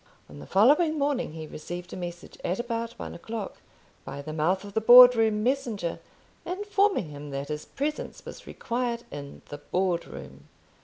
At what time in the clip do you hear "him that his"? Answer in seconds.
7.09-7.65